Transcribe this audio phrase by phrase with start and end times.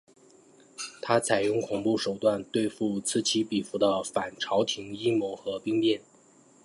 [0.99, 6.01] 他采用恐怖手段对付此起彼伏的反朝廷阴谋和兵变。